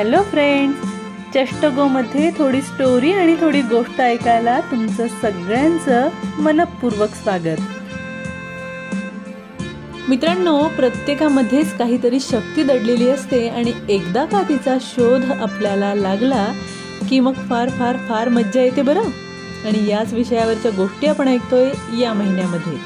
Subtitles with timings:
[0.00, 0.78] Hello friends
[1.34, 6.08] चष्टगोमध्ये थोडी story आणि थोडी गोष्ट ऐकायला तुमचं सगळ्यांचं
[6.38, 7.60] मनपूर्वक स्वागत.
[10.08, 16.46] मित्रांनो प्रत्येकामध्येच काहीतरी शक्ती दडलेली असते आणि एकदा का तिचा शोध आपल्याला लागला
[17.10, 19.04] की मग फार फार फार मज्जा येते बरं?
[19.64, 21.70] आणि याच विषयावरच्या गोष्टी आपण ऐकतोय
[22.00, 22.78] या महिन्यामध्ये.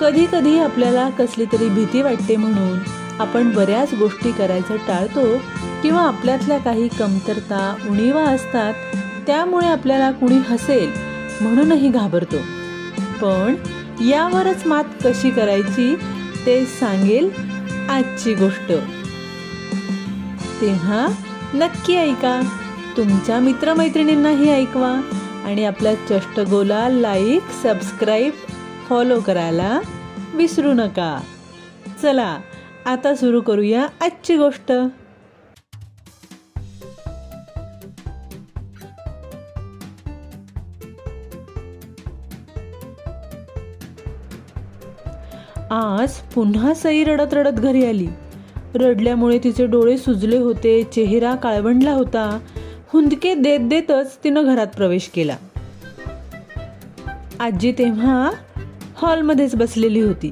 [0.00, 2.78] कधी कधी आपल्याला कसली तरी भीती वाटते म्हणून
[3.20, 5.38] आपण बऱ्याच गोष्टी करायचं टाळतो
[5.82, 8.74] किंवा आपल्यातल्या काही कमतरता उणीवा असतात
[9.26, 10.90] त्यामुळे आपल्याला कुणी हसेल
[11.40, 12.36] म्हणूनही घाबरतो.
[13.22, 13.54] पण
[14.04, 15.96] यावरच मात कशी करायची
[16.46, 17.30] ते सांगेल
[17.88, 18.72] आजची गोष्ट.
[20.60, 21.06] तेव्हा
[21.54, 22.40] नक्की ऐका.
[22.96, 25.00] तुमच्या मित्रमैत्रिणींनाही ऐकवा
[25.44, 28.32] आणि आपल्या चष्टगोला लाईक सबस्क्राईब
[28.88, 29.80] फॉलो करायला
[30.34, 31.20] विसरू नका.
[32.02, 32.38] चला
[32.86, 34.72] आता सुरू करूया आजची गोष्ट.
[45.70, 48.06] आज पुन्हा सई रडत रडत घरी आली.
[48.74, 52.38] रडल्यामुळे तिचे डोळे सुजले होते चेहरा काळवंडला होता.
[52.92, 55.36] हुंदके देत देतच तिनं घरात प्रवेश केला.
[57.40, 58.30] आजी तेव्हा
[58.96, 60.30] हॉलमध्येच बसलेली होती.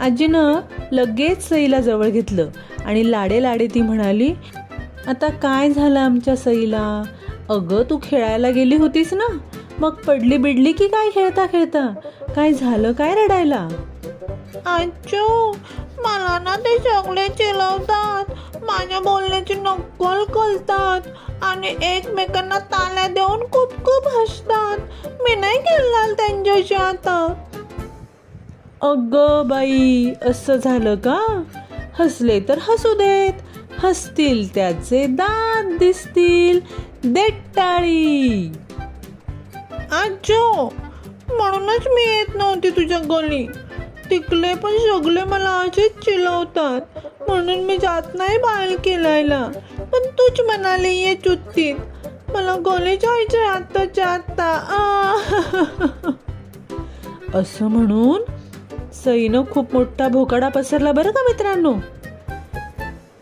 [0.00, 0.60] आजीनं
[0.92, 2.48] लगेच सईला जवळ घेतलं
[2.84, 4.32] आणि लाडे लाडे ती म्हणाली
[5.06, 7.02] आता काय झालं आमच्या सईला?
[7.50, 9.26] अगं तू खेळायला गेली होतीस ना?
[9.78, 11.86] मग पडली बिडली की काय खेळता खेळता?
[12.36, 13.68] काय झालं काय रडायला?
[14.66, 15.52] आजो
[15.98, 18.24] मला ना ते सगळे चिलवतात
[18.64, 21.00] माझ्या बोलण्याची नक्कल कलतात
[21.42, 24.78] आणि एकमेकांना ताल्या देऊन खूप खूप हसतात.
[25.06, 27.34] मी नाही खेळणार त्यांच्याशी आता.
[28.86, 29.14] अग
[29.46, 31.42] बाई असं झालं का?
[31.98, 33.32] हसले तर हसू देत
[33.84, 36.60] हसतील त्याचे दात दिसतील
[37.04, 38.52] देट टाळी
[39.92, 40.64] आजो
[41.28, 43.46] म्हणूनच मी येत नव्हती तुझ्या गली
[44.10, 46.80] तिकले पण सगळे मला असेच चिलवतात.
[47.28, 49.42] म्हणून मी जात नाही बाहेर केलायला
[49.78, 51.74] पण तूच म्हणाली ये चुत्तीत.
[52.30, 54.52] मला गले जायचे आत्ताच्या आत्ता.
[57.34, 58.22] असं म्हणून
[59.06, 61.74] सईनं खूप मोठा भोकाडा पसरला बरं का मित्रांनो?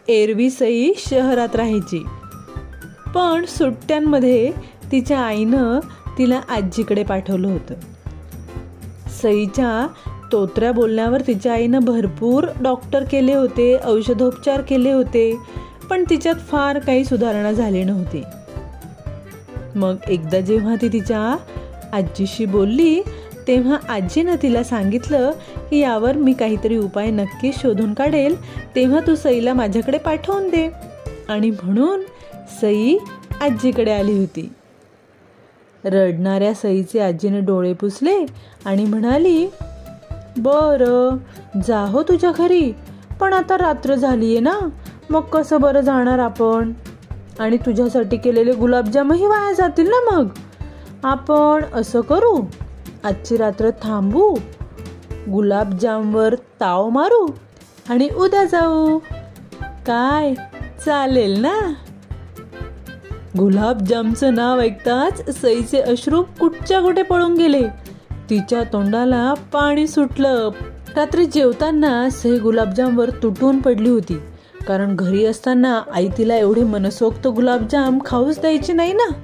[0.09, 2.05] एरवी सई शहरात राहायची.
[3.15, 4.53] पण सुट्ट्यांमध्ये
[4.93, 5.81] तिच्या आईनं
[6.19, 7.75] तिला आजीकडे पाठवलं होतं.
[9.23, 9.87] सईच्या
[10.33, 15.37] तोत्र्या बोलण्यावर तिच्या आईनं भरपूर डॉक्टर केले होते औषधोपचार केले होते
[15.91, 18.23] पण तिच्यात फार काही सुधारणा झाली नव्हती.
[19.75, 21.37] मग एकदा जेव्हा ती तिच्या
[21.93, 23.03] आजीशी बोलली
[23.49, 25.31] तेव्हा आजीनं तिला सांगितलं
[25.71, 28.37] की यावर मी काहीतरी उपाय नक्की शोधून काढेल
[28.75, 30.69] तेव्हा तू सईला माझ्याकडे पाठवून दे.
[31.29, 32.01] आणि म्हणून
[32.61, 32.97] सई
[33.41, 34.53] आजीकडे आली होती.
[35.85, 38.27] रडणाऱ्या सईचे आजीने डोळे पुसले
[38.65, 39.47] आणि म्हणाली
[40.37, 41.17] बरं
[41.67, 42.73] जा हो तुझ्या घरी
[43.21, 44.59] पण आता रात्र झाली आहे ना
[45.11, 46.73] मग कसं बरं जाणार आपण?
[47.39, 50.29] आणि तुझ्यासाठी केलेले गुलाबजामही वाया जातील ना मग?
[51.05, 52.41] आपण असं करू
[53.05, 54.35] आजची रात्र थांबू.
[55.31, 57.27] गुलाबजामवर ताव मारू
[57.89, 58.99] आणि उद्या जाऊ.
[59.87, 60.35] काय
[60.85, 61.73] चालेल ना?
[63.39, 67.63] गुलाबजामचं नाव ऐकताच सईचे अश्रू कुठच्या कुठे पळून गेले.
[68.31, 70.51] तिच्या तोंडाला पाणी सुटलं.
[70.97, 74.21] रात्री जेवताना सई गुलाबजामवर तुटून पडली होती.
[74.69, 79.24] कारण घरी असताना आई तिला एवढे मनसोक्त गुलाबजाम खाऊच द्यायची नाही ना?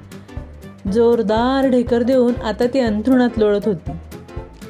[0.92, 3.90] जोरदार ढेकर देऊन आता ती अंथरुणात लोळत होती.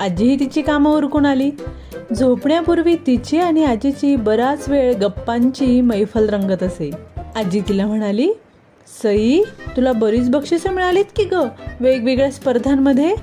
[0.00, 1.50] आजीही तिची कामं उरकून आली.
[2.18, 6.90] झोपण्यापूर्वी तिची आणि आजीची बराच वेळ गप्पांची मैफल रंगत असे.
[7.36, 8.32] आजी तिला म्हणाली
[9.02, 9.42] सई
[9.76, 11.34] तुला बरीच बक्षिसं मिळालीत की ग?
[11.80, 13.14] वेगवेगळ्या स्पर्धांमध्ये?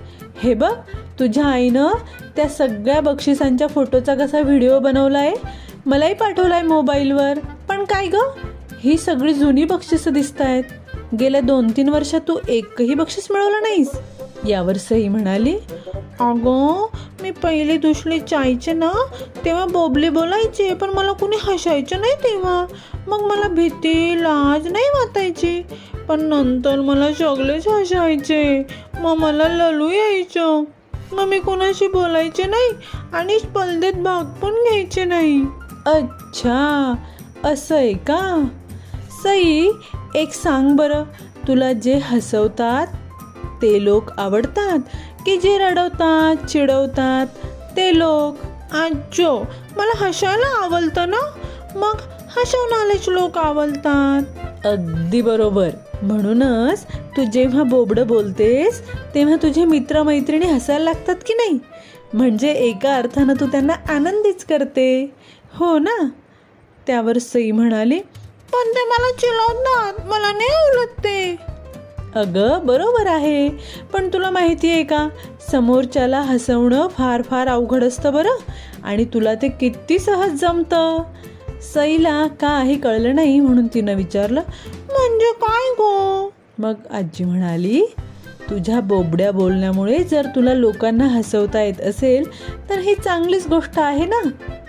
[0.44, 0.74] हे बघ
[1.19, 1.88] तुझ्या आईनं
[2.36, 5.34] त्या सगळ्या बक्षिसांच्या फोटोचा कसा व्हिडिओ बनवलाय?
[5.86, 7.39] मलाही पाठवलाय मोबाईलवर.
[7.69, 8.16] पण काय ग?
[8.80, 10.63] ही सगळी जुनी बक्षिसं दिसत आहेत
[11.19, 13.92] गेल्या दोन तीन वर्षात तू एकही बक्षीस मिळवलं नाहीस.
[14.48, 15.56] यावर सई म्हणाली
[16.19, 16.88] अगं
[17.21, 18.92] मी पहिले दुसरे चायचे ना
[19.45, 22.65] तेव्हा बोबले बोलायचे पण मला कुणी हसायचं नाही तेव्हा.
[23.07, 25.62] मग मला भीती लाज नाही वाटायची.
[26.09, 28.68] पण नंतर मला सगळेच हसायचे.
[29.00, 30.63] मग मला ललू यायचं.
[31.12, 32.69] मग मी कोणाशी बोलायचे नाही
[33.13, 35.42] आणि स्पर्धेत भाग पण घ्यायचे नाही.
[35.86, 36.94] अच्छा
[37.44, 38.48] असं आहे का?
[39.24, 39.69] सई
[40.15, 41.04] एक सांग बरं
[41.48, 42.88] तुला जे हसवतात
[43.62, 44.80] ते लोक आवडतात?
[45.25, 47.27] की जे रडवतात चिडवतात
[47.77, 48.38] ते लोक?
[48.74, 49.39] आजो
[49.77, 51.19] मला हसायला आवडतं ना?
[51.75, 51.95] मग
[52.38, 54.24] हसवणारेच लोक आवडतात.
[54.65, 55.69] अगदी बरोबर.
[56.01, 56.86] म्हणूनच
[57.18, 58.81] तू जेव्हा बोबडं बोलतेस
[59.15, 61.60] तेव्हा तुझे मित्रमैत्रिणी हसायला लागतात की नाही?
[62.13, 65.13] म्हणजे एका अर्थानं तू त्यांना आनंदीच करते.
[65.56, 66.10] हो ना?
[66.88, 68.00] त्यावर सई म्हणाली
[68.54, 71.36] पण ते मला चिलवतात मला नाही आवडत ते.
[72.16, 73.50] अगं बरोबर आहे.
[73.94, 75.08] पण तुला माहिती आहे का?
[75.52, 78.38] समोरच्याला हसवणं फार फार अवघड असतं बरं.
[78.84, 81.04] आणि तुला ते किती सहज जमतं.
[81.74, 84.42] सईला काही कळलं नाही म्हणून तिनं विचारलं
[84.90, 86.32] म्हणजे काय गो?
[86.58, 87.82] मग आजी म्हणाली
[88.50, 92.24] तुझ्या बोबड्या बोलण्यामुळे जर तुला लोकांना हसवता येत असेल
[92.70, 94.22] तर ही चांगलीच गोष्ट आहे ना?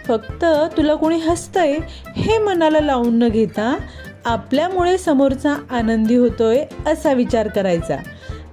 [0.09, 0.45] फक्त
[0.77, 1.79] तुला कोणी हसतंय
[2.17, 3.79] हे मनाला लावून न घेता
[4.25, 7.97] आपल्यामुळे समोरचा आनंदी होतोय असा विचार करायचा.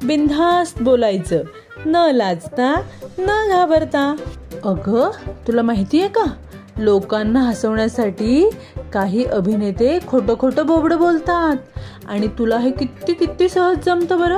[0.04, 1.44] बिनधास्त बोलायचं.
[1.86, 2.82] न लाजता
[3.18, 4.16] न घाबरता.
[4.64, 5.12] अगं
[5.48, 6.26] तुला माहिती आहे का?
[6.78, 8.50] लोकांना हसवण्यासाठी
[8.94, 11.56] काही अभिनेते खोटं खोटं बोबडं बोलतात.
[12.08, 14.38] आणि तुला हे किती किती सहज जमतं बरं?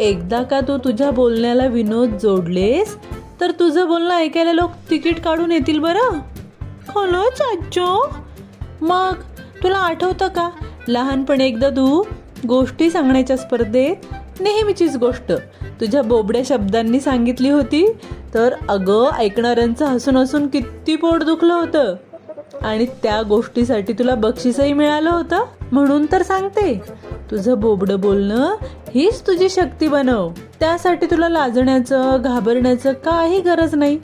[0.00, 2.96] एकदा का तू तुझ्या बोलण्याला विनोद जोडलेस
[3.40, 6.20] तर तुझं बोलणं ऐकायला लोक तिकीट काढून येतील बरं?
[6.88, 8.16] हो खरंच आजो
[8.80, 9.14] मग
[9.62, 10.50] तुला आठवतं का?
[10.88, 12.04] लहानपणी एकदा तू
[12.48, 13.96] गोष्टी सांगण्याच्या स्पर्धेत
[14.40, 15.32] नेहमीचीच गोष्ट.
[15.80, 17.92] तुझ्या बोबड्या शब्दांनी सांगितली होती
[18.34, 21.94] तर अगं ऐकणाऱ्यांचं हसून हसून किती पोट दुखलं होतं.
[22.62, 25.44] आणि त्या गोष्टीसाठी तुला बक्षीसही मिळालं होतं?
[25.72, 26.82] म्हणून तर सांगते.
[27.30, 28.54] तुझं बोबडं बोलणं
[28.94, 30.30] हीच तुझी शक्ती बनव.
[30.60, 33.98] त्यासाठी तुला लाजण्याचं घाबरण्याचं काही गरज नाही.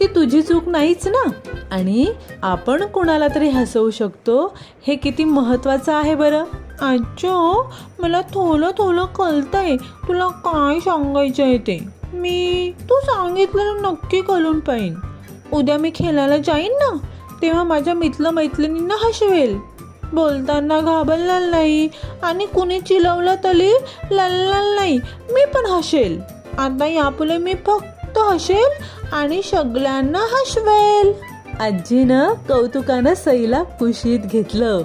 [0.00, 1.30] ती तुझी चूक नाहीच ना?
[1.70, 2.06] आणि
[2.42, 4.56] आपण कुणाला तरी हसवू शकतो
[4.86, 6.44] हे किती महत्वाचं आहे बरं?
[6.80, 9.76] आजो मला थोलं थोलं कळतंय.
[9.76, 11.88] तुला काय सांगायचं आहे ते?
[12.12, 14.94] मी तू सांगितलेलं नक्की कळून पाहिन.
[15.52, 16.96] उद्या मी खेळायला जाईन ना?
[17.42, 19.58] तेव्हा माझ्या मित्र मैत्रिणींना हसवेल.
[20.12, 21.88] बोलताना घाबरणार नाही.
[22.22, 23.70] आणि कुणी चिलवलं तरी
[24.10, 25.00] लढणार नाही.
[25.30, 26.20] मी पण हसेल.
[26.58, 31.12] आता यापुढे मी फक्त हसेल आणि सगळ्यांना हसवेल.
[31.60, 34.82] आजीनं कौतुकानं सईला कुशीत घेतलं.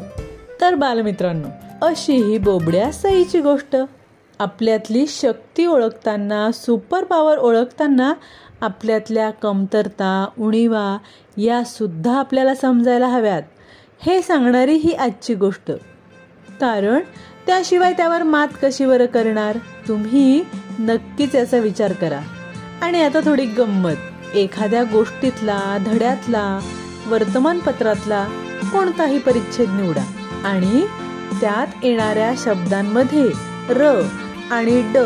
[0.61, 1.47] तर बालमित्रांनो
[1.85, 3.75] अशी ही बोबड्या सईची गोष्ट.
[4.39, 8.13] आपल्यातली शक्ती ओळखताना सुपर पॉवर ओळखताना
[8.61, 10.97] आपल्यातल्या कमतरता उणीवा
[11.37, 13.41] यासुद्धा आपल्याला समजायला हव्यात.
[14.05, 15.71] हे सांगणारी ही आजची गोष्ट.
[16.61, 16.99] कारण
[17.47, 19.57] त्याशिवाय त्यावर मात कशी बरं करणार?
[19.87, 20.43] तुम्ही
[20.79, 22.19] नक्कीच याचा विचार करा.
[22.81, 24.35] आणि आता थोडी गंमत.
[24.35, 26.59] एखाद्या गोष्टीतला धड्यातला
[27.07, 28.27] वर्तमानपत्रातला
[28.71, 30.03] कोणताही परिच्छेद निवडा.
[30.45, 30.81] आणि
[31.41, 33.29] त्यात येणाऱ्या शब्दांमध्ये
[33.69, 34.01] र
[34.51, 34.97] आणि ड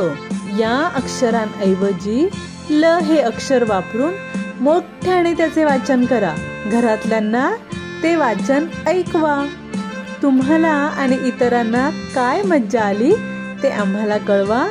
[0.60, 2.28] या अक्षरांऐवजी
[2.70, 4.14] ल हे अक्षर वापरून
[4.60, 6.34] मोठ्याने त्याचे वाचन करा.
[6.72, 7.50] घरातल्यांना
[8.04, 9.44] ते वाचन ऐकवा.
[10.22, 10.72] तुम्हाला
[11.02, 13.12] आणि इतरांना काय मज्जा आली
[13.64, 14.66] ते आम्हाला कळवा.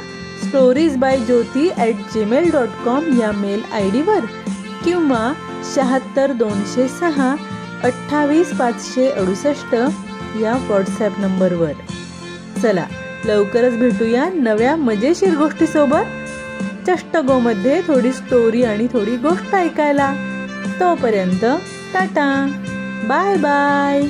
[0.45, 4.25] Stories by Jyoti at Gmail dot com या मेल आय डीवर
[4.85, 5.33] किंवा
[5.75, 7.35] शहात्तर दोनशे सहा
[7.85, 9.75] अठ्ठावीस पाचशे अडुसष्ट
[10.41, 11.73] या व्हॉट्सॲप नंबरवर
[12.63, 12.85] चला
[13.25, 16.03] लवकरच भेटूया नव्या मजेशीर गोष्टीसोबत.
[16.87, 20.13] चष्टगोमध्ये थोडी स्टोरी आणि थोडी गोष्ट ऐकायला.
[20.81, 21.45] तोपर्यंत
[21.95, 22.47] टाटा.
[23.09, 24.09] Bye bye.